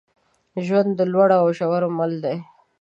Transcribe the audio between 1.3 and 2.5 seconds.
او ژورو مل دی.